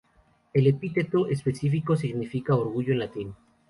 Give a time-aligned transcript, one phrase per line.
[0.53, 3.35] El epíteto específico significa "orgullo" en latín.